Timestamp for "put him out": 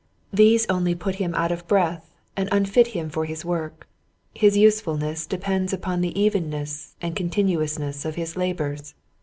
0.95-1.51